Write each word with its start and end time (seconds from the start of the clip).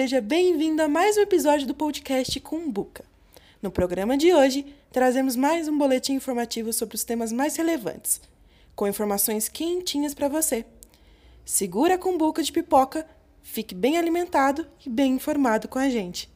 seja 0.00 0.22
bem-vindo 0.22 0.80
a 0.80 0.88
mais 0.88 1.18
um 1.18 1.20
episódio 1.20 1.66
do 1.66 1.74
podcast 1.74 2.40
Cumbuca. 2.40 3.04
No 3.60 3.70
programa 3.70 4.16
de 4.16 4.32
hoje, 4.32 4.74
trazemos 4.90 5.36
mais 5.36 5.68
um 5.68 5.76
boletim 5.76 6.14
informativo 6.14 6.72
sobre 6.72 6.94
os 6.94 7.04
temas 7.04 7.30
mais 7.30 7.54
relevantes, 7.56 8.18
com 8.74 8.88
informações 8.88 9.46
quentinhas 9.46 10.14
para 10.14 10.26
você. 10.26 10.64
Segura 11.44 11.96
a 11.96 11.98
cumbuca 11.98 12.42
de 12.42 12.50
pipoca, 12.50 13.06
fique 13.42 13.74
bem 13.74 13.98
alimentado 13.98 14.66
e 14.86 14.88
bem 14.88 15.16
informado 15.16 15.68
com 15.68 15.78
a 15.78 15.90
gente. 15.90 16.32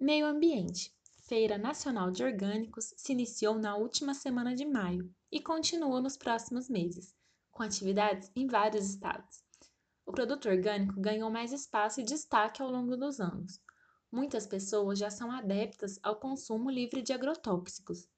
Meio 0.00 0.26
Ambiente. 0.26 0.92
Feira 1.28 1.56
Nacional 1.56 2.10
de 2.10 2.24
Orgânicos 2.24 2.92
se 2.96 3.12
iniciou 3.12 3.60
na 3.60 3.76
última 3.76 4.12
semana 4.12 4.56
de 4.56 4.66
maio 4.66 5.08
e 5.30 5.40
continua 5.40 6.00
nos 6.00 6.16
próximos 6.16 6.68
meses, 6.68 7.14
com 7.52 7.62
atividades 7.62 8.28
em 8.34 8.48
vários 8.48 8.90
estados. 8.90 9.46
O 10.08 10.12
produto 10.12 10.48
orgânico 10.48 10.98
ganhou 10.98 11.30
mais 11.30 11.52
espaço 11.52 12.00
e 12.00 12.02
destaque 12.02 12.62
ao 12.62 12.70
longo 12.70 12.96
dos 12.96 13.20
anos. 13.20 13.60
Muitas 14.10 14.46
pessoas 14.46 14.98
já 14.98 15.10
são 15.10 15.30
adeptas 15.30 16.00
ao 16.02 16.16
consumo 16.16 16.70
livre 16.70 17.02
de 17.02 17.12
agrotóxicos. 17.12 18.08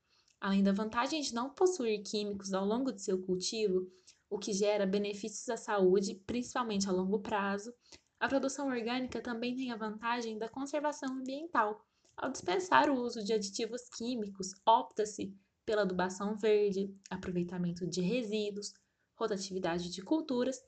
Além 0.41 0.63
da 0.63 0.71
vantagem 0.71 1.21
de 1.21 1.35
não 1.35 1.51
possuir 1.51 2.01
químicos 2.05 2.55
ao 2.55 2.65
longo 2.65 2.93
de 2.93 3.03
seu 3.03 3.21
cultivo, 3.21 3.91
o 4.31 4.39
que 4.39 4.53
gera 4.53 4.87
benefícios 4.87 5.49
à 5.49 5.57
saúde, 5.57 6.15
principalmente 6.15 6.89
a 6.89 6.93
longo 6.93 7.19
prazo, 7.19 7.75
a 8.21 8.29
produção 8.29 8.69
orgânica 8.69 9.21
também 9.21 9.57
tem 9.57 9.73
a 9.73 9.77
vantagem 9.77 10.39
da 10.39 10.49
conservação 10.49 11.15
ambiental. 11.15 11.85
Ao 12.17 12.31
dispensar 12.31 12.89
o 12.89 13.01
uso 13.01 13.25
de 13.25 13.33
aditivos 13.33 13.89
químicos, 13.99 14.53
opta-se 14.65 15.37
pela 15.67 15.83
adubação 15.83 16.37
verde, 16.37 16.89
aproveitamento 17.11 17.85
de 17.85 18.01
resíduos, 18.01 18.73
rotatividade 19.17 19.91
de 19.91 20.03
culturas 20.03 20.63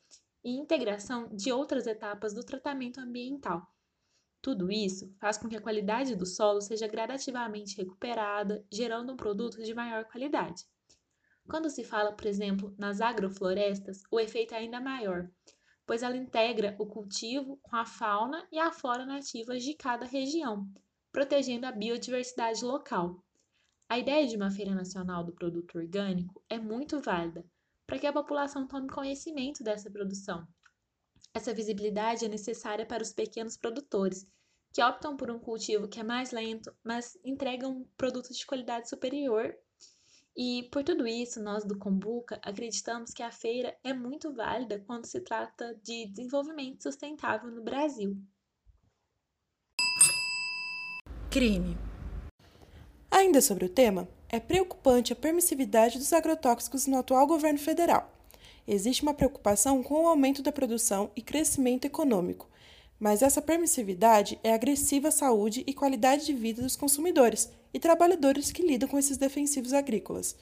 e 0.45 0.51
integração 0.51 1.29
de 1.35 1.53
outras 1.53 1.87
etapas 1.87 2.33
do 2.33 2.45
tratamento 2.45 3.01
ambiental. 3.01 3.67
Tudo 4.41 4.73
isso 4.73 5.15
faz 5.21 5.39
com 5.39 5.49
que 5.49 5.57
a 5.57 5.61
qualidade 5.61 6.17
do 6.17 6.27
solo 6.27 6.61
seja 6.61 6.89
gradativamente 6.89 7.77
recuperada, 7.77 8.67
gerando 8.73 9.12
um 9.12 9.17
produto 9.17 9.62
de 9.62 9.73
maior 9.73 10.05
qualidade. 10.05 10.65
Quando 11.49 11.71
se 11.71 11.84
fala, 11.84 12.12
por 12.12 12.27
exemplo, 12.27 12.75
nas 12.77 13.01
agroflorestas, 13.01 14.03
o 14.11 14.19
efeito 14.19 14.55
é 14.55 14.59
ainda 14.59 14.81
maior, 14.81 15.31
pois 15.87 16.03
ela 16.03 16.17
integra 16.17 16.75
o 16.79 16.87
cultivo 16.87 17.56
com 17.62 17.77
a 17.77 17.84
fauna 17.84 18.47
e 18.51 18.59
a 18.59 18.73
flora 18.73 19.06
nativas 19.06 19.62
de 19.62 19.75
cada 19.75 20.06
região, 20.06 20.69
protegendo 21.12 21.67
a 21.67 21.73
biodiversidade 21.73 22.65
local. 22.65 23.23
A 23.89 23.99
ideia 23.99 24.27
de 24.27 24.37
uma 24.37 24.51
Feira 24.51 24.75
Nacional 24.75 25.23
do 25.23 25.33
Produto 25.33 25.77
Orgânico 25.77 26.43
é 26.49 26.59
muito 26.59 27.01
válida, 27.01 27.45
para 27.86 27.98
que 27.98 28.06
a 28.06 28.12
população 28.12 28.66
tome 28.66 28.88
conhecimento 28.88 29.62
dessa 29.62 29.91
produção. 29.91 30.47
Essa 31.34 31.55
visibilidade 31.55 32.25
é 32.25 32.28
necessária 32.28 32.84
para 32.84 33.02
os 33.02 33.12
pequenos 33.12 33.56
produtores, 33.56 34.27
que 34.72 34.83
optam 34.83 35.16
por 35.16 35.30
um 35.30 35.38
cultivo 35.38 35.88
que 35.88 36.00
é 36.00 36.03
mais 36.03 36.30
lento, 36.30 36.75
mas 36.83 37.19
entrega 37.25 37.69
um 37.69 37.84
produto 37.97 38.33
de 38.33 38.47
qualidade 38.47 38.88
superior. 38.88 39.55
E 40.34 40.69
por 40.72 40.83
tudo 40.83 41.06
isso, 41.06 41.42
nós 41.42 41.64
do 41.64 41.78
Combuca 41.78 42.41
acreditamos 42.42 43.12
que 43.12 43.22
a 43.22 43.30
feira 43.30 43.77
é 43.84 43.92
muito 43.92 44.33
válida 44.33 44.83
quando 44.86 45.06
se 45.06 45.20
trata 45.20 45.75
de 45.83 46.06
desenvolvimento 46.06 46.83
sustentável 46.83 47.50
no 47.50 47.62
Brasil. 47.62 48.16
Crime. 51.30 51.77
Ainda 53.10 53.41
sobre 53.42 53.66
o 53.66 53.69
tema, 53.69 54.08
é 54.33 54.41
preocupante 54.41 55.12
a 55.12 55.16
permissividade 55.16 55.98
dos 55.98 56.10
agrotóxicos 56.10 56.87
no 56.87 56.97
atual 56.97 57.26
governo 57.26 57.59
federal. 57.59 58.10
Existe 58.66 59.03
uma 59.03 59.12
preocupação 59.12 59.82
com 59.82 60.04
o 60.04 60.09
aumento 60.09 60.41
da 60.41 60.50
produção 60.50 61.10
e 61.15 61.20
crescimento 61.20 61.84
econômico, 61.84 62.48
mas 62.98 63.21
essa 63.21 63.42
permissividade 63.42 64.38
é 64.42 64.54
agressiva 64.54 65.09
à 65.09 65.10
saúde 65.10 65.62
e 65.66 65.75
qualidade 65.75 66.25
de 66.25 66.32
vida 66.32 66.62
dos 66.62 66.76
consumidores 66.76 67.50
e 67.75 67.78
trabalhadores 67.78 68.50
que 68.50 68.62
lidam 68.62 68.88
com 68.88 68.98
esses 68.98 69.19
defensivos 69.19 69.75
agrícolas. 69.75 70.34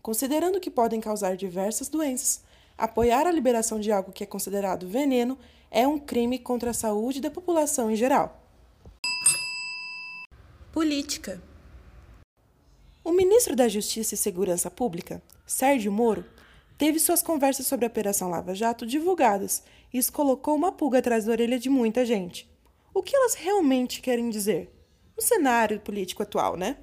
Considerando 0.00 0.60
que 0.60 0.70
podem 0.70 1.00
causar 1.00 1.36
diversas 1.36 1.88
doenças, 1.88 2.40
apoiar 2.78 3.26
a 3.26 3.32
liberação 3.32 3.78
de 3.78 3.92
algo 3.92 4.12
que 4.12 4.24
é 4.24 4.26
considerado 4.26 4.88
veneno 4.88 5.36
é 5.70 5.86
um 5.86 5.98
crime 5.98 6.38
contra 6.38 6.70
a 6.70 6.74
saúde 6.74 7.20
da 7.20 7.30
população 7.30 7.90
em 7.90 7.96
geral. 7.96 8.40
Política. 10.72 11.49
O 13.10 13.12
ministro 13.12 13.56
da 13.56 13.66
Justiça 13.66 14.14
e 14.14 14.16
Segurança 14.16 14.70
Pública, 14.70 15.20
Sérgio 15.44 15.90
Moro, 15.90 16.24
teve 16.78 17.00
suas 17.00 17.20
conversas 17.20 17.66
sobre 17.66 17.84
a 17.84 17.88
Operação 17.88 18.30
Lava 18.30 18.54
Jato 18.54 18.86
divulgadas 18.86 19.64
e 19.92 19.98
isso 19.98 20.12
colocou 20.12 20.54
uma 20.54 20.70
pulga 20.70 21.00
atrás 21.00 21.24
da 21.24 21.32
orelha 21.32 21.58
de 21.58 21.68
muita 21.68 22.06
gente. 22.06 22.48
O 22.94 23.02
que 23.02 23.16
elas 23.16 23.34
realmente 23.34 24.00
querem 24.00 24.30
dizer? 24.30 24.72
No 25.16 25.22
cenário 25.24 25.80
político 25.80 26.22
atual, 26.22 26.56
né? 26.56 26.76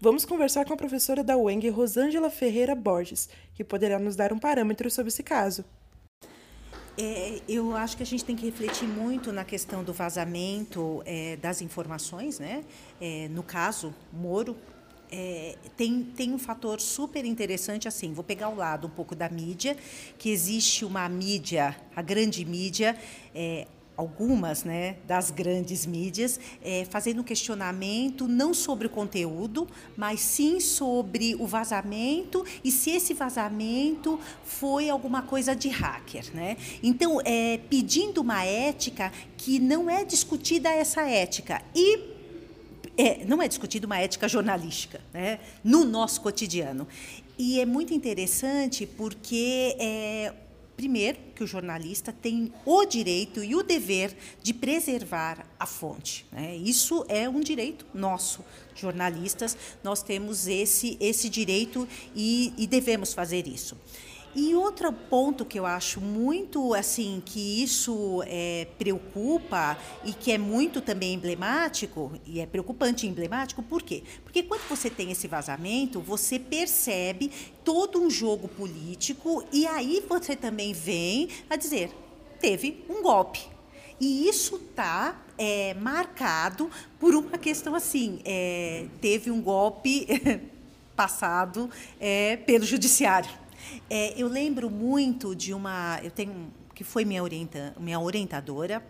Vamos 0.00 0.24
conversar 0.24 0.64
com 0.64 0.74
a 0.74 0.76
professora 0.76 1.22
da 1.22 1.36
UENG, 1.36 1.68
Rosângela 1.68 2.30
Ferreira 2.30 2.74
Borges, 2.74 3.28
que 3.54 3.62
poderá 3.62 3.96
nos 3.96 4.16
dar 4.16 4.32
um 4.32 4.40
parâmetro 4.40 4.90
sobre 4.90 5.10
esse 5.10 5.22
caso. 5.22 5.64
É, 6.98 7.40
eu 7.48 7.76
acho 7.76 7.96
que 7.96 8.02
a 8.02 8.06
gente 8.06 8.24
tem 8.24 8.34
que 8.34 8.44
refletir 8.44 8.88
muito 8.88 9.32
na 9.32 9.44
questão 9.44 9.84
do 9.84 9.92
vazamento 9.92 11.00
é, 11.06 11.36
das 11.36 11.62
informações, 11.62 12.40
né? 12.40 12.64
É, 13.00 13.28
no 13.28 13.44
caso, 13.44 13.94
Moro 14.12 14.56
é, 15.10 15.56
tem, 15.76 16.02
tem 16.02 16.32
um 16.32 16.38
fator 16.38 16.80
super 16.80 17.24
interessante 17.24 17.88
assim. 17.88 18.12
Vou 18.12 18.24
pegar 18.24 18.48
o 18.48 18.56
lado 18.56 18.86
um 18.86 18.90
pouco 18.90 19.14
da 19.14 19.28
mídia, 19.28 19.76
que 20.18 20.30
existe 20.30 20.84
uma 20.84 21.08
mídia, 21.08 21.76
a 21.94 22.02
grande 22.02 22.44
mídia, 22.44 22.96
é, 23.34 23.66
algumas 24.00 24.64
né, 24.64 24.96
das 25.06 25.30
grandes 25.30 25.84
mídias, 25.84 26.40
é, 26.64 26.86
fazendo 26.88 27.22
questionamento 27.22 28.26
não 28.26 28.54
sobre 28.54 28.86
o 28.86 28.90
conteúdo, 28.90 29.68
mas 29.94 30.20
sim 30.20 30.58
sobre 30.58 31.34
o 31.34 31.46
vazamento 31.46 32.44
e 32.64 32.70
se 32.70 32.90
esse 32.90 33.12
vazamento 33.12 34.18
foi 34.42 34.88
alguma 34.88 35.20
coisa 35.20 35.54
de 35.54 35.68
hacker. 35.68 36.34
Né? 36.34 36.56
Então, 36.82 37.20
é, 37.24 37.58
pedindo 37.68 38.22
uma 38.22 38.42
ética 38.42 39.12
que 39.36 39.58
não 39.58 39.90
é 39.90 40.02
discutida 40.02 40.70
essa 40.70 41.02
ética. 41.02 41.62
E 41.74 42.09
é, 42.96 43.24
não 43.24 43.40
é 43.42 43.48
discutida 43.48 43.86
uma 43.86 43.98
ética 43.98 44.28
jornalística 44.28 45.00
né, 45.12 45.40
no 45.62 45.84
nosso 45.84 46.20
cotidiano. 46.20 46.86
E 47.38 47.60
é 47.60 47.64
muito 47.64 47.94
interessante 47.94 48.86
porque, 48.86 49.74
é, 49.78 50.34
primeiro, 50.76 51.18
que 51.34 51.42
o 51.42 51.46
jornalista 51.46 52.12
tem 52.12 52.52
o 52.66 52.84
direito 52.84 53.42
e 53.42 53.54
o 53.54 53.62
dever 53.62 54.14
de 54.42 54.52
preservar 54.52 55.46
a 55.58 55.64
fonte. 55.64 56.26
Né? 56.30 56.56
Isso 56.56 57.04
é 57.08 57.28
um 57.28 57.40
direito 57.40 57.86
nosso, 57.94 58.44
jornalistas, 58.74 59.56
nós 59.82 60.02
temos 60.02 60.46
esse, 60.46 60.98
esse 61.00 61.30
direito 61.30 61.88
e, 62.14 62.52
e 62.58 62.66
devemos 62.66 63.14
fazer 63.14 63.48
isso. 63.48 63.76
E 64.34 64.54
outro 64.54 64.92
ponto 64.92 65.44
que 65.44 65.58
eu 65.58 65.66
acho 65.66 66.00
muito 66.00 66.72
assim 66.72 67.20
que 67.24 67.62
isso 67.62 68.22
é, 68.26 68.68
preocupa 68.78 69.76
e 70.04 70.12
que 70.12 70.30
é 70.30 70.38
muito 70.38 70.80
também 70.80 71.14
emblemático 71.14 72.12
e 72.24 72.38
é 72.38 72.46
preocupante 72.46 73.06
e 73.06 73.08
emblemático, 73.08 73.60
por 73.62 73.82
quê? 73.82 74.04
Porque 74.22 74.42
quando 74.42 74.62
você 74.68 74.88
tem 74.88 75.10
esse 75.10 75.26
vazamento, 75.26 76.00
você 76.00 76.38
percebe 76.38 77.32
todo 77.64 78.00
um 78.00 78.08
jogo 78.08 78.46
político 78.46 79.44
e 79.52 79.66
aí 79.66 80.04
você 80.08 80.36
também 80.36 80.72
vem 80.72 81.28
a 81.48 81.56
dizer 81.56 81.90
teve 82.40 82.84
um 82.88 83.02
golpe. 83.02 83.40
E 84.00 84.26
isso 84.28 84.56
está 84.56 85.20
é, 85.36 85.74
marcado 85.74 86.70
por 86.98 87.14
uma 87.14 87.36
questão 87.36 87.74
assim, 87.74 88.20
é, 88.24 88.86
teve 89.00 89.30
um 89.30 89.42
golpe 89.42 90.06
passado 90.96 91.70
é, 92.00 92.36
pelo 92.36 92.64
judiciário. 92.64 93.30
É, 93.88 94.20
eu 94.20 94.28
lembro 94.28 94.70
muito 94.70 95.34
de 95.34 95.52
uma. 95.52 96.00
Eu 96.02 96.10
tenho 96.10 96.52
que 96.74 96.84
foi 96.84 97.04
minha, 97.04 97.22
orienta, 97.22 97.74
minha 97.78 98.00
orientadora 98.00 98.82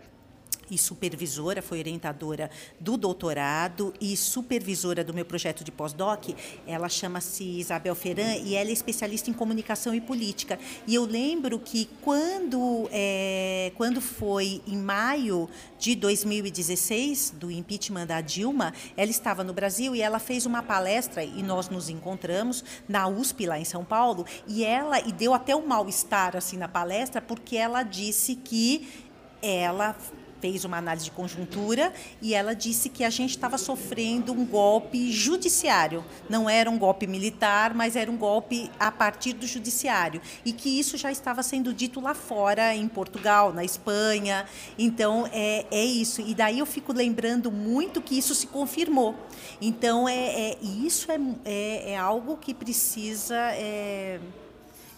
e 0.71 0.77
supervisora, 0.77 1.61
foi 1.61 1.79
orientadora 1.79 2.49
do 2.79 2.95
doutorado 2.95 3.93
e 3.99 4.15
supervisora 4.15 5.03
do 5.03 5.13
meu 5.13 5.25
projeto 5.25 5.63
de 5.63 5.71
pós-doc. 5.71 6.29
Ela 6.65 6.87
chama-se 6.87 7.43
Isabel 7.43 7.93
Ferran 7.93 8.37
e 8.37 8.55
ela 8.55 8.69
é 8.69 8.73
especialista 8.73 9.29
em 9.29 9.33
comunicação 9.33 9.93
e 9.93 9.99
política. 9.99 10.57
E 10.87 10.95
eu 10.95 11.05
lembro 11.05 11.59
que 11.59 11.89
quando, 12.01 12.87
é, 12.91 13.73
quando 13.75 13.99
foi 13.99 14.61
em 14.65 14.77
maio 14.77 15.49
de 15.77 15.93
2016, 15.95 17.35
do 17.37 17.51
impeachment 17.51 18.07
da 18.07 18.21
Dilma, 18.21 18.73
ela 18.95 19.11
estava 19.11 19.43
no 19.43 19.53
Brasil 19.53 19.95
e 19.95 20.01
ela 20.01 20.19
fez 20.19 20.45
uma 20.45 20.63
palestra 20.63 21.23
e 21.23 21.43
nós 21.43 21.67
nos 21.67 21.89
encontramos 21.89 22.63
na 22.87 23.07
USP, 23.07 23.45
lá 23.45 23.59
em 23.59 23.65
São 23.65 23.83
Paulo, 23.83 24.25
e 24.47 24.63
ela 24.63 24.99
e 24.99 25.11
deu 25.11 25.33
até 25.33 25.55
um 25.55 25.65
mal-estar 25.65 26.37
assim 26.37 26.55
na 26.55 26.67
palestra, 26.67 27.21
porque 27.21 27.57
ela 27.57 27.83
disse 27.83 28.35
que 28.35 28.87
ela 29.41 29.95
fez 30.41 30.65
uma 30.65 30.77
análise 30.77 31.05
de 31.05 31.11
conjuntura 31.11 31.93
e 32.21 32.33
ela 32.33 32.55
disse 32.55 32.89
que 32.89 33.03
a 33.03 33.09
gente 33.09 33.29
estava 33.29 33.57
sofrendo 33.57 34.33
um 34.33 34.43
golpe 34.43 35.11
judiciário. 35.11 36.03
Não 36.27 36.49
era 36.49 36.69
um 36.69 36.77
golpe 36.77 37.05
militar, 37.05 37.75
mas 37.75 37.95
era 37.95 38.09
um 38.09 38.17
golpe 38.17 38.69
a 38.79 38.91
partir 38.91 39.33
do 39.33 39.45
judiciário. 39.45 40.19
E 40.43 40.51
que 40.51 40.79
isso 40.79 40.97
já 40.97 41.11
estava 41.11 41.43
sendo 41.43 41.71
dito 41.73 42.01
lá 42.01 42.15
fora, 42.15 42.75
em 42.75 42.87
Portugal, 42.87 43.53
na 43.53 43.63
Espanha. 43.63 44.45
Então, 44.77 45.29
é, 45.31 45.65
é 45.69 45.85
isso. 45.85 46.21
E 46.21 46.33
daí 46.33 46.59
eu 46.59 46.65
fico 46.65 46.91
lembrando 46.91 47.51
muito 47.51 48.01
que 48.01 48.17
isso 48.17 48.33
se 48.33 48.47
confirmou. 48.47 49.15
Então, 49.61 50.09
é, 50.09 50.51
é 50.51 50.57
isso 50.61 51.11
é, 51.11 51.19
é, 51.45 51.91
é 51.91 51.97
algo 51.97 52.37
que 52.37 52.53
precisa. 52.53 53.35
É, 53.53 54.19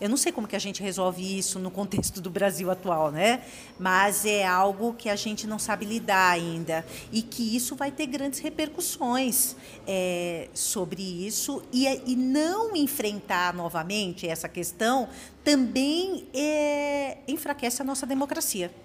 eu 0.04 0.10
não 0.10 0.18
sei 0.18 0.34
como 0.34 0.46
que 0.46 0.56
a 0.58 0.60
gente 0.60 0.84
resolve 0.84 1.38
isso 1.38 1.58
no 1.60 1.72
contexto 1.72 2.20
do 2.20 2.30
Brasil 2.30 2.70
atual, 2.70 3.10
né? 3.10 3.42
Mas 3.80 4.26
é 4.26 4.46
algo 4.46 4.94
que 4.96 5.08
a 5.08 5.16
gente 5.16 5.48
não 5.48 5.58
sabe 5.58 5.86
lidar 5.86 6.30
ainda 6.30 6.86
e 7.10 7.22
que 7.22 7.56
isso 7.56 7.74
vai 7.74 7.90
ter 7.90 8.08
grandes 8.08 8.40
repercussões 8.40 9.56
é, 9.88 10.50
sobre 10.54 11.02
isso 11.02 11.64
e, 11.72 11.88
e 12.06 12.18
não 12.18 12.76
enfrentar 12.76 13.54
novamente 13.54 14.28
essa 14.28 14.50
questão 14.50 15.08
também 15.42 16.28
é, 16.34 17.20
enfraquece 17.26 17.82
a 17.82 17.86
nossa 17.86 18.06
democracia. 18.06 18.76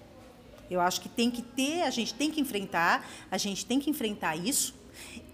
Eu 0.71 0.79
acho 0.79 1.01
que 1.01 1.09
tem 1.09 1.29
que 1.29 1.41
ter, 1.41 1.81
a 1.81 1.89
gente 1.89 2.13
tem 2.13 2.31
que 2.31 2.39
enfrentar, 2.39 3.05
a 3.29 3.37
gente 3.37 3.65
tem 3.65 3.77
que 3.77 3.89
enfrentar 3.89 4.37
isso 4.37 4.78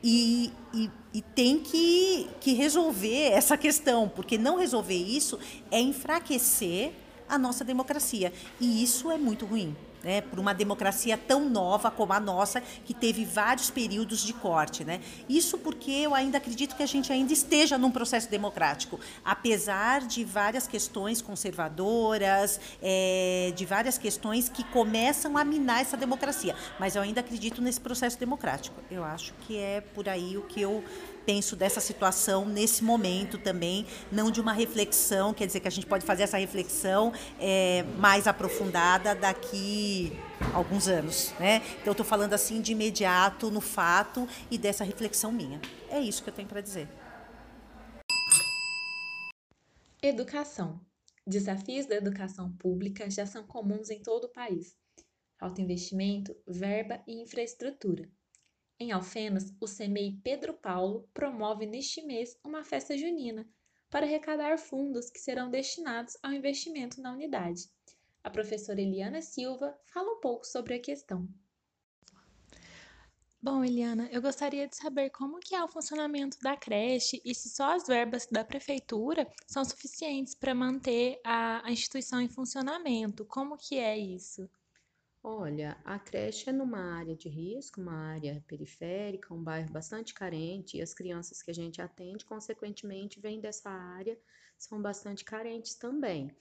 e, 0.04 0.52
e, 0.74 0.90
e, 1.14 1.22
tem 1.22 1.60
que, 1.60 2.28
que 2.40 2.54
resolver 2.54 3.32
essa 3.32 3.58
questão, 3.58 4.08
porque 4.08 4.38
não 4.38 4.58
resolver 4.58 4.94
isso 4.94 5.40
é 5.72 5.80
enfraquecer 5.80 6.92
a 7.28 7.38
nossa 7.38 7.64
democracia. 7.64 8.32
E 8.60 8.84
isso 8.84 9.10
é 9.10 9.18
muito 9.18 9.46
ruim 9.46 9.76
né, 10.06 10.22
por 10.22 10.38
uma 10.38 10.54
democracia 10.54 11.18
tão 11.18 11.50
nova 11.50 11.90
como 11.90 12.14
a 12.14 12.20
nossa, 12.20 12.62
que 12.62 12.94
teve 12.94 13.26
vários 13.26 13.72
períodos 13.72 14.24
de 14.24 14.34
corte. 14.34 14.86
Né? 14.86 15.02
Isso 15.28 15.58
porque 15.58 15.90
eu 15.90 16.14
ainda 16.14 16.38
acredito 16.38 16.76
que 16.76 16.84
a 16.84 16.86
gente 16.86 17.12
ainda 17.12 17.34
esteja 17.34 17.76
num 17.76 17.90
processo 17.90 18.30
democrático, 18.30 19.00
apesar 19.24 20.02
de 20.02 20.24
várias 20.24 20.68
questões 20.68 21.24
conservadoras, 21.24 22.60
é, 22.84 23.52
de 23.56 23.66
várias 23.66 23.98
questões 23.98 24.48
que 24.48 24.64
começam 24.66 25.38
a 25.40 25.44
minar 25.44 25.82
essa 25.82 25.98
democracia. 25.98 26.56
Mas 26.80 26.96
eu 26.96 27.02
ainda 27.02 27.22
acredito 27.22 27.60
nesse 27.60 27.82
processo 27.82 28.20
democrático. 28.20 28.80
Eu 28.92 29.04
acho 29.04 29.34
que 29.48 29.58
é 29.58 29.82
por 29.82 30.08
aí 30.08 30.38
o 30.38 30.44
que 30.44 30.62
eu 30.62 30.84
penso 31.26 31.56
dessa 31.56 31.82
situação 31.82 32.46
nesse 32.46 32.84
momento 32.84 33.38
também, 33.38 33.86
não 34.12 34.30
de 34.30 34.40
uma 34.40 34.54
reflexão, 34.54 35.34
quer 35.34 35.48
dizer 35.48 35.60
que 35.60 35.68
a 35.68 35.72
gente 35.72 35.88
pode 35.88 36.06
fazer 36.06 36.24
essa 36.24 36.38
reflexão 36.38 37.12
é, 37.40 37.84
mais 37.98 38.28
aprofundada 38.28 39.16
daqui 39.16 39.95
alguns 40.54 40.88
anos, 40.88 41.34
né? 41.40 41.62
Então 41.82 41.92
estou 41.92 42.06
falando 42.06 42.34
assim 42.34 42.62
de 42.62 42.72
imediato 42.72 43.52
no 43.52 43.62
fato 43.62 44.28
e 44.50 44.58
dessa 44.58 44.84
reflexão 44.84 45.32
minha. 45.32 45.60
É 45.90 46.00
isso 46.00 46.24
que 46.24 46.30
eu 46.30 46.34
tenho 46.34 46.48
para 46.48 46.62
dizer. 46.62 46.88
Educação. 50.02 50.80
Desafios 51.28 51.88
da 51.88 51.96
educação 51.96 52.52
pública 52.58 53.10
já 53.10 53.26
são 53.26 53.48
comuns 53.48 53.90
em 53.90 54.02
todo 54.02 54.26
o 54.26 54.32
país. 54.32 54.78
Falta 55.40 55.62
investimento, 55.62 56.36
verba 56.48 57.04
e 57.08 57.22
infraestrutura. 57.22 58.08
Em 58.80 58.92
Alfenas, 58.92 59.54
o 59.60 59.68
CEMEI 59.68 60.20
Pedro 60.24 60.54
Paulo 60.54 61.10
promove 61.14 61.66
neste 61.66 62.02
mês 62.02 62.38
uma 62.44 62.64
festa 62.64 62.98
junina 62.98 63.48
para 63.90 64.06
arrecadar 64.06 64.58
fundos 64.58 65.10
que 65.10 65.20
serão 65.20 65.50
destinados 65.50 66.18
ao 66.22 66.34
investimento 66.34 67.02
na 67.02 67.14
unidade. 67.14 67.70
A 68.26 68.30
professora 68.32 68.82
Eliana 68.82 69.22
Silva 69.22 69.78
fala 69.86 70.14
um 70.14 70.20
pouco 70.20 70.48
sobre 70.48 70.74
a 70.74 70.82
questão. 70.82 71.30
Bom, 73.40 73.64
Eliana, 73.64 74.10
eu 74.12 74.20
gostaria 74.20 74.68
de 74.68 74.76
saber 74.76 75.12
como 75.12 75.40
que 75.40 75.54
é 75.54 75.64
o 75.64 75.68
funcionamento 75.68 76.40
da 76.40 76.58
creche 76.58 77.22
e 77.24 77.36
se 77.36 77.50
só 77.50 77.76
as 77.76 77.86
verbas 77.86 78.26
da 78.26 78.44
prefeitura 78.44 79.32
são 79.46 79.64
suficientes 79.64 80.34
para 80.34 80.56
manter 80.56 81.22
a, 81.24 81.68
a 81.68 81.72
instituição 81.72 82.20
em 82.20 82.28
funcionamento. 82.28 83.26
Como 83.26 83.56
que 83.60 83.78
é 83.78 83.96
isso? 83.96 84.50
Olha, 85.22 85.78
a 85.86 86.00
creche 86.00 86.50
é 86.50 86.52
numa 86.52 86.98
área 86.98 87.16
de 87.16 87.30
risco, 87.30 87.80
uma 87.80 88.12
área 88.14 88.44
periférica, 88.48 89.36
um 89.36 89.44
bairro 89.44 89.72
bastante 89.72 90.16
carente, 90.16 90.78
e 90.78 90.82
as 90.82 90.96
crianças 90.96 91.44
que 91.44 91.52
a 91.52 91.54
gente 91.54 91.80
atende, 91.80 92.26
consequentemente, 92.26 93.20
vêm 93.20 93.40
dessa 93.40 93.70
área, 93.70 94.20
são 94.58 94.82
bastante 94.82 95.24
carentes 95.24 95.76
também. 95.76 96.36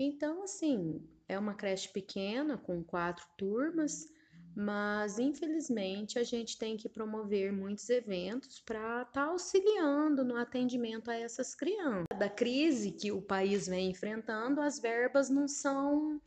Então, 0.00 0.44
assim, 0.44 1.04
é 1.28 1.36
uma 1.36 1.54
creche 1.54 1.88
pequena, 1.88 2.56
com 2.56 2.84
quatro 2.84 3.26
turmas, 3.36 4.06
mas 4.54 5.18
infelizmente 5.18 6.20
a 6.20 6.22
gente 6.22 6.56
tem 6.56 6.76
que 6.76 6.88
promover 6.88 7.52
muitos 7.52 7.90
eventos 7.90 8.60
para 8.60 9.02
estar 9.02 9.12
tá 9.12 9.24
auxiliando 9.24 10.24
no 10.24 10.36
atendimento 10.36 11.10
a 11.10 11.16
essas 11.16 11.52
crianças. 11.52 12.06
Da 12.16 12.30
crise 12.30 12.92
que 12.92 13.10
o 13.10 13.20
país 13.20 13.66
vem 13.66 13.90
enfrentando, 13.90 14.60
as 14.60 14.78
verbas 14.78 15.28
não 15.28 15.48
são 15.48 16.22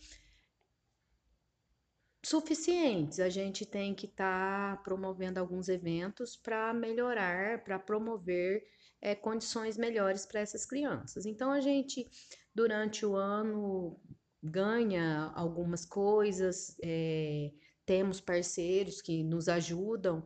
suficientes. 2.22 3.22
A 3.22 3.30
gente 3.30 3.66
tem 3.66 3.96
que 3.96 4.06
estar 4.06 4.76
tá 4.76 4.84
promovendo 4.84 5.40
alguns 5.40 5.70
eventos 5.70 6.36
para 6.36 6.74
melhorar, 6.74 7.64
para 7.64 7.80
promover 7.80 8.66
é, 9.02 9.16
condições 9.16 9.78
melhores 9.78 10.26
para 10.26 10.42
essas 10.42 10.66
crianças. 10.66 11.26
Então, 11.26 11.52
a 11.52 11.60
gente, 11.60 12.08
durante 12.54 13.06
o 13.06 13.16
ano, 13.16 14.00
ganha 14.42 15.32
algumas 15.36 15.86
coisas, 15.86 16.76
é, 16.84 17.52
temos 17.86 18.20
parceiros 18.20 19.02
que 19.02 19.24
nos 19.24 19.48
ajudam 19.48 20.26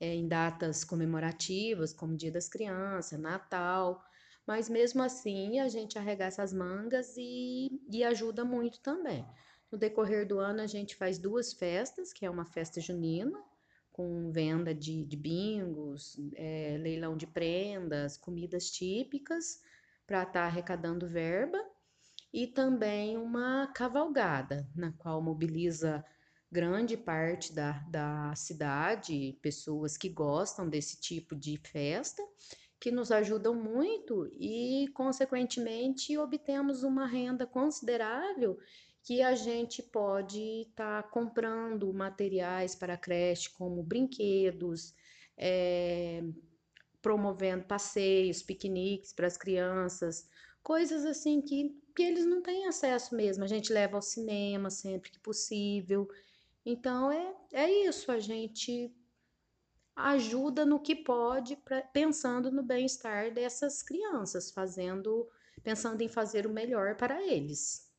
é, 0.00 0.14
em 0.14 0.26
datas 0.26 0.84
comemorativas, 0.84 1.92
como 1.92 2.16
Dia 2.16 2.32
das 2.32 2.48
Crianças, 2.48 3.18
Natal. 3.18 4.02
Mas 4.46 4.68
mesmo 4.68 5.02
assim, 5.02 5.60
a 5.60 5.68
gente 5.68 5.98
arregaça 5.98 6.42
as 6.42 6.52
mangas 6.52 7.14
e, 7.16 7.80
e 7.90 8.02
ajuda 8.02 8.44
muito 8.44 8.80
também. 8.80 9.24
No 9.70 9.78
decorrer 9.78 10.26
do 10.26 10.38
ano, 10.38 10.60
a 10.60 10.66
gente 10.66 10.96
faz 10.96 11.18
duas 11.18 11.52
festas, 11.52 12.12
que 12.12 12.26
é 12.26 12.30
uma 12.30 12.44
festa 12.44 12.80
junina, 12.80 13.40
com 13.92 14.30
venda 14.32 14.74
de, 14.74 15.04
de 15.04 15.16
bingos, 15.16 16.18
é, 16.34 16.76
leilão 16.80 17.16
de 17.16 17.26
prendas, 17.26 18.16
comidas 18.16 18.70
típicas, 18.70 19.62
para 20.06 20.22
estar 20.22 20.32
tá 20.32 20.44
arrecadando 20.44 21.06
verba, 21.06 21.58
e 22.32 22.46
também 22.46 23.16
uma 23.16 23.66
cavalgada, 23.74 24.66
na 24.74 24.92
qual 24.92 25.20
mobiliza 25.20 26.04
grande 26.50 26.96
parte 26.96 27.52
da, 27.52 27.72
da 27.88 28.34
cidade, 28.34 29.38
pessoas 29.42 29.96
que 29.96 30.08
gostam 30.08 30.68
desse 30.68 31.00
tipo 31.00 31.34
de 31.34 31.58
festa, 31.58 32.22
que 32.78 32.90
nos 32.90 33.12
ajudam 33.12 33.54
muito 33.54 34.28
e, 34.32 34.88
consequentemente, 34.92 36.18
obtemos 36.18 36.82
uma 36.82 37.06
renda 37.06 37.46
considerável 37.46 38.58
que 39.04 39.22
a 39.22 39.34
gente 39.34 39.82
pode 39.82 40.62
estar 40.68 41.02
tá 41.02 41.08
comprando 41.08 41.92
materiais 41.92 42.74
para 42.74 42.94
a 42.94 42.98
creche, 42.98 43.50
como 43.50 43.82
brinquedos, 43.82 44.94
é, 45.36 46.22
promovendo 47.02 47.64
passeios, 47.64 48.42
piqueniques 48.42 49.12
para 49.12 49.26
as 49.26 49.36
crianças, 49.36 50.28
coisas 50.62 51.04
assim 51.04 51.42
que, 51.42 51.76
que 51.94 52.02
eles 52.02 52.24
não 52.24 52.40
têm 52.40 52.66
acesso 52.66 53.14
mesmo. 53.14 53.44
A 53.44 53.48
gente 53.48 53.72
leva 53.72 53.96
ao 53.96 54.02
cinema 54.02 54.70
sempre 54.70 55.10
que 55.10 55.18
possível. 55.18 56.08
Então 56.64 57.10
é, 57.10 57.34
é 57.52 57.70
isso, 57.86 58.10
a 58.12 58.20
gente 58.20 58.94
ajuda 59.94 60.64
no 60.64 60.80
que 60.80 60.94
pode, 60.94 61.56
pra, 61.56 61.82
pensando 61.82 62.50
no 62.50 62.62
bem-estar 62.62 63.32
dessas 63.32 63.82
crianças, 63.82 64.50
fazendo, 64.50 65.28
pensando 65.62 66.00
em 66.00 66.08
fazer 66.08 66.46
o 66.46 66.52
melhor 66.52 66.96
para 66.96 67.20
eles. 67.22 67.91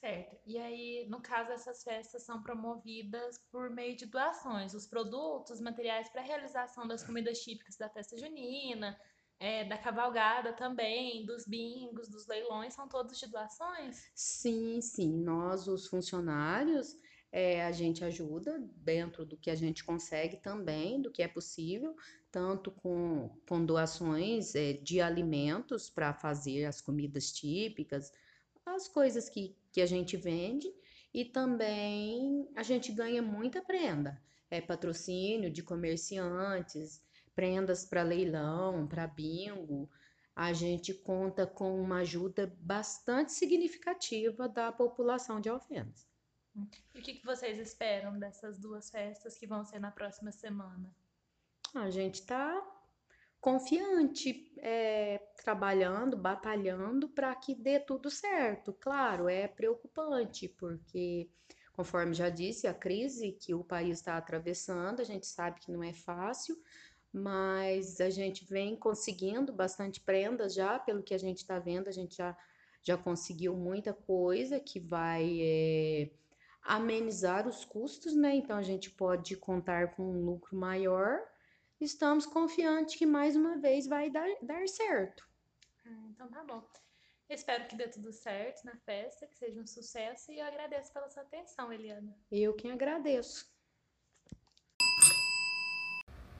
Certo. 0.00 0.38
E 0.46 0.56
aí, 0.56 1.08
no 1.08 1.20
caso, 1.20 1.50
essas 1.50 1.82
festas 1.82 2.22
são 2.22 2.40
promovidas 2.40 3.36
por 3.50 3.68
meio 3.68 3.96
de 3.96 4.06
doações. 4.06 4.72
Os 4.72 4.86
produtos, 4.86 5.60
materiais 5.60 6.08
para 6.08 6.22
realização 6.22 6.86
das 6.86 7.02
comidas 7.02 7.40
típicas 7.40 7.76
da 7.76 7.88
festa 7.88 8.16
junina, 8.16 8.96
é, 9.40 9.64
da 9.64 9.76
cavalgada 9.76 10.52
também, 10.52 11.26
dos 11.26 11.48
bingos, 11.48 12.08
dos 12.08 12.28
leilões, 12.28 12.74
são 12.74 12.88
todos 12.88 13.18
de 13.18 13.26
doações? 13.26 14.08
Sim, 14.14 14.80
sim. 14.80 15.16
Nós, 15.16 15.66
os 15.66 15.88
funcionários, 15.88 16.96
é, 17.32 17.64
a 17.64 17.72
gente 17.72 18.04
ajuda 18.04 18.56
dentro 18.76 19.26
do 19.26 19.36
que 19.36 19.50
a 19.50 19.56
gente 19.56 19.82
consegue 19.82 20.36
também, 20.36 21.02
do 21.02 21.10
que 21.10 21.24
é 21.24 21.28
possível, 21.28 21.96
tanto 22.30 22.70
com, 22.70 23.36
com 23.48 23.66
doações 23.66 24.54
é, 24.54 24.74
de 24.74 25.00
alimentos 25.00 25.90
para 25.90 26.14
fazer 26.14 26.66
as 26.66 26.80
comidas 26.80 27.32
típicas, 27.32 28.12
as 28.74 28.88
coisas 28.88 29.28
que, 29.28 29.56
que 29.78 29.82
a 29.82 29.86
gente 29.86 30.16
vende 30.16 30.66
e 31.14 31.24
também 31.24 32.50
a 32.56 32.64
gente 32.64 32.90
ganha 32.90 33.22
muita 33.22 33.62
prenda. 33.62 34.20
É 34.50 34.60
patrocínio 34.60 35.52
de 35.52 35.62
comerciantes, 35.62 37.00
prendas 37.32 37.84
para 37.84 38.02
leilão, 38.02 38.88
para 38.88 39.06
bingo. 39.06 39.88
A 40.34 40.52
gente 40.52 40.92
conta 40.92 41.46
com 41.46 41.80
uma 41.80 41.98
ajuda 41.98 42.52
bastante 42.58 43.32
significativa 43.32 44.48
da 44.48 44.72
população 44.72 45.40
de 45.40 45.48
Alfenas. 45.48 46.08
E 46.92 46.98
o 46.98 47.02
que, 47.02 47.14
que 47.14 47.24
vocês 47.24 47.56
esperam 47.56 48.18
dessas 48.18 48.58
duas 48.58 48.90
festas 48.90 49.38
que 49.38 49.46
vão 49.46 49.64
ser 49.64 49.78
na 49.78 49.92
próxima 49.92 50.32
semana? 50.32 50.92
A 51.72 51.88
gente 51.88 52.14
está 52.14 52.60
confiante, 53.40 54.52
é, 54.58 55.18
trabalhando, 55.42 56.16
batalhando 56.16 57.08
para 57.08 57.34
que 57.34 57.54
dê 57.54 57.78
tudo 57.78 58.10
certo. 58.10 58.72
Claro, 58.72 59.28
é 59.28 59.46
preocupante, 59.46 60.48
porque, 60.48 61.30
conforme 61.72 62.14
já 62.14 62.28
disse, 62.28 62.66
a 62.66 62.74
crise 62.74 63.32
que 63.32 63.54
o 63.54 63.64
país 63.64 63.98
está 63.98 64.16
atravessando, 64.16 65.00
a 65.00 65.04
gente 65.04 65.26
sabe 65.26 65.60
que 65.60 65.70
não 65.70 65.82
é 65.82 65.92
fácil, 65.92 66.60
mas 67.12 68.00
a 68.00 68.10
gente 68.10 68.44
vem 68.44 68.76
conseguindo 68.76 69.52
bastante 69.52 70.00
prendas 70.00 70.54
já, 70.54 70.78
pelo 70.78 71.02
que 71.02 71.14
a 71.14 71.18
gente 71.18 71.38
está 71.38 71.58
vendo, 71.58 71.88
a 71.88 71.92
gente 71.92 72.16
já, 72.16 72.36
já 72.82 72.96
conseguiu 72.96 73.56
muita 73.56 73.92
coisa 73.92 74.58
que 74.58 74.80
vai 74.80 75.38
é, 75.40 76.10
amenizar 76.62 77.46
os 77.46 77.64
custos, 77.64 78.14
né? 78.14 78.34
Então 78.34 78.56
a 78.58 78.62
gente 78.62 78.90
pode 78.90 79.36
contar 79.36 79.94
com 79.94 80.02
um 80.02 80.24
lucro 80.24 80.56
maior 80.56 81.20
estamos 81.80 82.26
confiantes 82.26 82.96
que 82.96 83.06
mais 83.06 83.36
uma 83.36 83.56
vez 83.56 83.86
vai 83.86 84.10
dar, 84.10 84.28
dar 84.42 84.66
certo. 84.68 85.26
Ah, 85.84 86.08
então 86.10 86.28
tá 86.28 86.44
bom. 86.44 86.62
Espero 87.28 87.66
que 87.68 87.76
dê 87.76 87.86
tudo 87.88 88.10
certo 88.10 88.64
na 88.64 88.74
festa, 88.76 89.26
que 89.26 89.36
seja 89.36 89.60
um 89.60 89.66
sucesso 89.66 90.32
e 90.32 90.38
eu 90.38 90.46
agradeço 90.46 90.92
pela 90.92 91.10
sua 91.10 91.22
atenção, 91.22 91.70
Eliana. 91.72 92.16
Eu 92.32 92.54
quem 92.54 92.72
agradeço. 92.72 93.46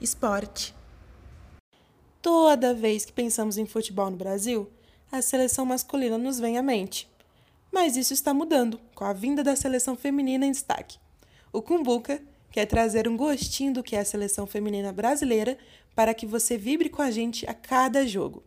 Esporte. 0.01 0.75
Toda 2.23 2.73
vez 2.73 3.05
que 3.05 3.13
pensamos 3.13 3.59
em 3.59 3.67
futebol 3.67 4.11
no 4.11 4.17
Brasil, 4.17 4.73
a 5.13 5.21
seleção 5.21 5.67
masculina 5.67 6.17
nos 6.17 6.39
vem 6.39 6.57
à 6.57 6.63
mente. 6.63 7.11
Mas 7.71 7.97
isso 7.97 8.15
está 8.15 8.33
mudando 8.33 8.81
com 8.95 9.05
a 9.05 9.13
vinda 9.13 9.45
da 9.45 9.55
seleção 9.55 9.95
feminina 9.95 10.47
em 10.47 10.53
destaque. 10.53 10.99
O 11.53 11.61
Cumbuca 11.61 12.23
quer 12.59 12.67
trazer 12.67 13.07
um 13.07 13.17
gostinho 13.17 13.73
do 13.73 13.85
que 13.85 13.95
é 13.95 14.01
a 14.01 14.05
seleção 14.05 14.45
feminina 14.45 14.93
brasileira 14.93 15.57
para 15.95 16.13
que 16.13 16.27
você 16.27 16.59
vibre 16.59 16.89
com 16.89 17.01
a 17.01 17.09
gente 17.09 17.49
a 17.49 17.55
cada 17.55 18.05
jogo. 18.05 18.43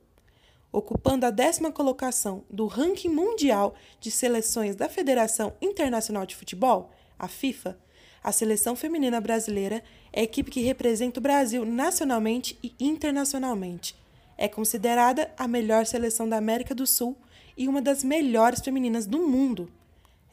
Ocupando 0.70 1.26
a 1.26 1.30
décima 1.30 1.72
colocação 1.72 2.44
do 2.50 2.68
ranking 2.68 3.08
mundial 3.08 3.74
de 4.02 4.12
seleções 4.12 4.76
da 4.76 4.90
Federação 4.90 5.54
Internacional 5.62 6.26
de 6.26 6.36
Futebol, 6.36 6.92
a 7.18 7.30
FIFA, 7.30 7.80
a 8.22 8.34
seleção 8.34 8.76
feminina 8.76 9.22
brasileira 9.22 9.82
é 10.12 10.20
a 10.20 10.24
equipe 10.24 10.52
que 10.52 10.60
representa 10.60 11.22
o 11.22 11.24
Brasil 11.24 11.64
nacionalmente 11.64 12.60
e 12.62 12.76
internacionalmente. 12.82 13.96
É 14.38 14.50
considerada 14.50 15.32
a 15.38 15.48
melhor 15.48 15.86
seleção 15.86 16.28
da 16.28 16.36
América 16.36 16.76
do 16.76 16.86
Sul 16.86 17.16
e 17.56 17.66
uma 17.66 17.82
das 17.82 18.04
melhores 18.04 18.60
femininas 18.60 19.06
do 19.06 19.26
mundo. 19.26 19.72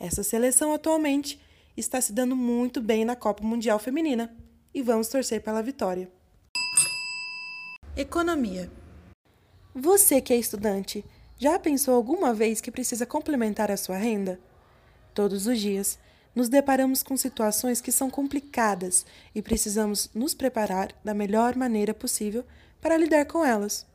Essa 0.01 0.25
seleção 0.25 0.75
atualmente 0.75 1.39
está 1.81 2.01
se 2.01 2.13
dando 2.13 2.35
muito 2.35 2.81
bem 2.81 3.05
na 3.05 3.15
Copa 3.15 3.45
Mundial 3.45 3.79
Feminina 3.79 4.35
e 4.75 4.83
vamos 4.83 5.09
torcer 5.09 5.41
pela 5.43 5.63
vitória. 5.63 6.11
Economia. 7.97 8.71
Você 9.75 10.21
que 10.21 10.33
é 10.33 10.37
estudante, 10.37 11.05
já 11.37 11.59
pensou 11.59 11.95
alguma 11.95 12.35
vez 12.35 12.61
que 12.61 12.71
precisa 12.71 13.07
complementar 13.07 13.71
a 13.71 13.77
sua 13.77 13.97
renda? 13.97 14.41
Todos 15.15 15.47
os 15.47 15.61
dias, 15.61 15.99
nos 16.35 16.49
deparamos 16.49 17.03
com 17.03 17.17
situações 17.17 17.81
que 17.81 17.93
são 17.93 18.11
complicadas 18.11 19.07
e 19.35 19.41
precisamos 19.41 20.11
nos 20.15 20.35
preparar 20.35 20.93
da 21.05 21.15
melhor 21.15 21.55
maneira 21.55 21.95
possível 21.95 22.45
para 22.81 22.97
lidar 22.97 23.25
com 23.27 23.45
elas. 23.45 23.87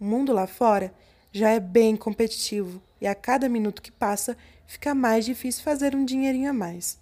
O 0.00 0.04
mundo 0.04 0.32
lá 0.32 0.46
fora 0.46 0.92
já 1.32 1.50
é 1.50 1.60
bem 1.60 1.96
competitivo 1.96 2.82
e 3.00 3.06
a 3.06 3.14
cada 3.14 3.48
minuto 3.48 3.82
que 3.82 3.92
passa 3.92 4.36
fica 4.66 4.94
mais 4.94 5.24
difícil 5.24 5.62
fazer 5.62 5.94
um 5.94 6.04
dinheirinho 6.04 6.50
a 6.50 6.52
mais. 6.52 6.98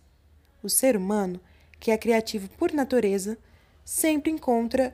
O 0.66 0.68
ser 0.68 0.96
humano, 0.96 1.40
que 1.78 1.92
é 1.92 1.96
criativo 1.96 2.48
por 2.58 2.72
natureza, 2.72 3.38
sempre 3.84 4.32
encontra 4.32 4.92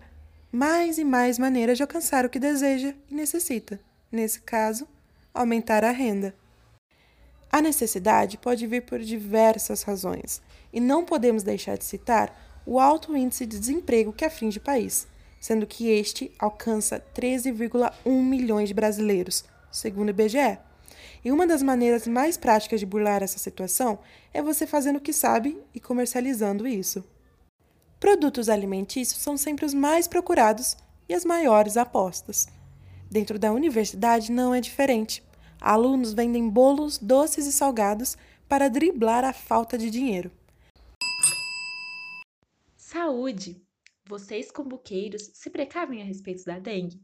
mais 0.52 0.98
e 0.98 1.04
mais 1.04 1.38
maneiras 1.38 1.78
de 1.78 1.82
alcançar 1.82 2.26
o 2.26 2.28
que 2.28 2.38
deseja 2.38 2.92
e 3.10 3.14
necessita. 3.14 3.80
Nesse 4.10 4.42
caso, 4.42 4.86
aumentar 5.32 5.82
a 5.82 5.90
renda. 5.90 6.34
A 7.50 7.62
necessidade 7.62 8.36
pode 8.36 8.66
vir 8.66 8.82
por 8.82 8.98
diversas 8.98 9.82
razões, 9.82 10.42
e 10.70 10.78
não 10.78 11.06
podemos 11.06 11.42
deixar 11.42 11.78
de 11.78 11.86
citar 11.86 12.62
o 12.66 12.78
alto 12.78 13.16
índice 13.16 13.46
de 13.46 13.58
desemprego 13.58 14.12
que 14.12 14.26
aflige 14.26 14.58
o 14.58 14.62
país, 14.62 15.08
sendo 15.40 15.66
que 15.66 15.88
este 15.88 16.30
alcança 16.38 17.02
13,1 17.14 18.10
milhões 18.22 18.68
de 18.68 18.74
brasileiros, 18.74 19.42
segundo 19.70 20.08
o 20.08 20.10
IBGE. 20.10 20.58
E 21.24 21.30
uma 21.30 21.46
das 21.46 21.62
maneiras 21.62 22.06
mais 22.06 22.36
práticas 22.36 22.80
de 22.80 22.86
burlar 22.86 23.22
essa 23.22 23.38
situação 23.38 24.00
é 24.32 24.42
você 24.42 24.66
fazendo 24.66 24.96
o 24.96 25.00
que 25.00 25.12
sabe 25.12 25.56
e 25.74 25.78
comercializando 25.78 26.66
isso. 26.66 27.04
Produtos 28.00 28.48
alimentícios 28.48 29.22
são 29.22 29.36
sempre 29.36 29.64
os 29.64 29.72
mais 29.72 30.08
procurados 30.08 30.76
e 31.08 31.14
as 31.14 31.24
maiores 31.24 31.76
apostas. 31.76 32.48
Dentro 33.10 33.38
da 33.38 33.52
universidade 33.52 34.32
não 34.32 34.52
é 34.52 34.60
diferente. 34.60 35.22
Alunos 35.60 36.12
vendem 36.12 36.48
bolos, 36.48 36.98
doces 36.98 37.46
e 37.46 37.52
salgados 37.52 38.16
para 38.48 38.68
driblar 38.68 39.24
a 39.24 39.32
falta 39.32 39.78
de 39.78 39.90
dinheiro. 39.90 40.32
Saúde! 42.76 43.62
Vocês, 44.04 44.50
combuqueiros, 44.50 45.30
se 45.32 45.48
precavem 45.48 46.02
a 46.02 46.04
respeito 46.04 46.44
da 46.44 46.58
dengue? 46.58 47.00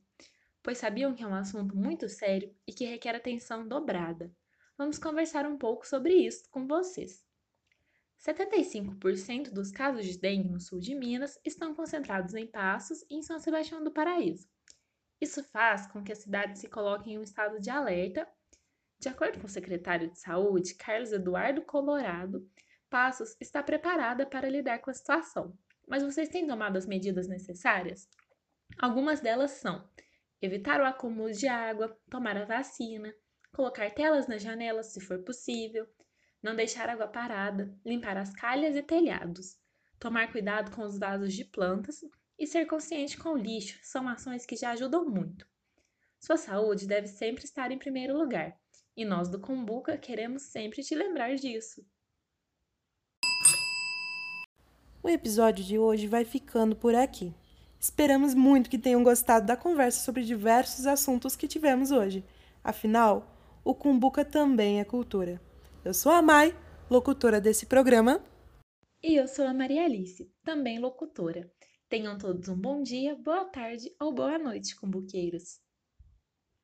Pois 0.69 0.77
sabiam 0.77 1.15
que 1.15 1.23
é 1.23 1.27
um 1.27 1.35
assunto 1.35 1.75
muito 1.75 2.11
sério 2.11 2.55
e 2.67 2.75
que 2.75 2.85
requer 2.85 3.17
atenção 3.17 3.67
dobrada. 3.67 4.31
Vamos 4.77 4.99
conversar 4.99 5.47
um 5.47 5.57
pouco 5.57 5.89
sobre 5.89 6.13
isso 6.13 6.45
com 6.51 6.67
vocês. 6.67 7.25
75% 8.21 9.51
dos 9.51 9.73
casos 9.73 10.05
de 10.05 10.19
dengue 10.19 10.51
no 10.51 10.61
sul 10.61 10.79
de 10.79 10.95
Minas 10.95 11.41
estão 11.43 11.75
concentrados 11.75 12.35
em 12.35 12.47
Passos 12.47 13.01
e 13.09 13.15
em 13.15 13.23
São 13.23 13.39
Sebastião 13.39 13.83
do 13.83 13.91
Paraíso. 13.91 14.47
Isso 15.19 15.43
faz 15.43 15.87
com 15.87 16.05
que 16.05 16.13
a 16.13 16.17
cidade 16.17 16.59
se 16.59 16.69
coloque 16.69 17.11
em 17.11 17.19
um 17.19 17.23
estado 17.23 17.59
de 17.59 17.71
alerta. 17.71 18.29
De 18.99 19.09
acordo 19.09 19.41
com 19.41 19.47
o 19.47 19.51
secretário 19.51 20.11
de 20.11 20.19
Saúde, 20.19 20.75
Carlos 20.75 21.13
Eduardo 21.13 21.63
Colorado, 21.63 22.47
Passos 22.91 23.35
está 23.41 23.63
preparada 23.63 24.27
para 24.27 24.51
lidar 24.51 24.81
com 24.81 24.91
a 24.91 24.95
situação. 24.95 25.59
Mas 25.89 26.03
vocês 26.03 26.29
têm 26.29 26.47
tomado 26.47 26.77
as 26.77 26.85
medidas 26.85 27.27
necessárias? 27.27 28.07
Algumas 28.79 29.23
delas 29.23 29.53
são 29.53 29.89
evitar 30.41 30.81
o 30.81 30.85
acúmulo 30.85 31.33
de 31.33 31.47
água, 31.47 31.97
tomar 32.11 32.37
a 32.37 32.45
vacina, 32.45 33.15
colocar 33.53 33.91
telas 33.91 34.27
nas 34.27 34.43
janelas 34.43 34.93
se 34.93 35.01
for 35.01 35.23
possível, 35.25 35.87
não 36.43 36.55
deixar 36.55 36.89
água 36.89 37.09
parada, 37.09 37.77
limpar 37.85 38.17
as 38.17 38.33
calhas 38.33 38.77
e 38.77 38.83
telhados, 38.83 39.57
tomar 39.99 40.31
cuidado 40.31 40.71
com 40.71 40.83
os 40.83 40.99
vasos 40.99 41.35
de 41.35 41.45
plantas 41.45 42.01
e 42.39 42.47
ser 42.47 42.67
consciente 42.67 43.19
com 43.19 43.31
o 43.31 43.37
lixo 43.37 43.79
são 43.83 44.09
ações 44.09 44.47
que 44.47 44.57
já 44.57 44.71
ajudam 44.71 45.05
muito. 45.05 45.47
Sua 46.21 46.37
saúde 46.37 46.87
deve 46.87 47.09
sempre 47.09 47.45
estar 47.45 47.71
em 47.71 47.79
primeiro 47.79 48.17
lugar 48.17 48.57
e 48.97 49.05
nós 49.05 49.29
do 49.29 49.41
Combuca 49.41 49.97
queremos 49.97 50.43
sempre 50.43 50.83
te 50.83 50.95
lembrar 50.95 51.35
disso. 51.37 51.85
O 55.03 55.09
episódio 55.09 55.65
de 55.65 55.79
hoje 55.79 56.07
vai 56.07 56.25
ficando 56.25 56.75
por 56.75 56.95
aqui. 56.95 57.33
Esperamos 57.81 58.35
muito 58.35 58.69
que 58.69 58.79
tenham 58.79 59.05
gostado 59.05 59.47
da 59.47 59.57
conversa 59.57 60.01
sobre 60.01 60.25
diversos 60.25 60.85
assuntos 60.85 61.37
que 61.37 61.47
tivemos 61.47 61.93
hoje. 61.93 62.25
Afinal, 62.63 63.35
o 63.65 63.73
Cumbuca 63.73 64.25
também 64.25 64.81
é 64.81 64.85
cultura. 64.85 65.41
Eu 65.85 65.95
sou 65.95 66.11
a 66.11 66.21
Mai, 66.21 66.57
locutora 66.91 67.41
desse 67.41 67.67
programa. 67.67 68.21
E 69.01 69.15
eu 69.15 69.29
sou 69.29 69.47
a 69.47 69.55
Maria 69.55 69.85
Alice, 69.85 70.29
também 70.43 70.81
locutora. 70.81 71.49
Tenham 71.89 72.19
todos 72.19 72.49
um 72.49 72.57
bom 72.57 72.83
dia, 72.83 73.15
boa 73.15 73.45
tarde 73.45 73.95
ou 74.01 74.13
boa 74.13 74.39
noite, 74.39 74.75
cumbuqueiros. 74.75 75.61